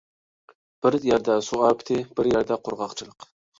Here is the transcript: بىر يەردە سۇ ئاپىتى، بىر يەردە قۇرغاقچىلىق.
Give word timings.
بىر 0.85 0.97
يەردە 1.09 1.35
سۇ 1.49 1.61
ئاپىتى، 1.67 1.99
بىر 2.19 2.33
يەردە 2.35 2.61
قۇرغاقچىلىق. 2.67 3.33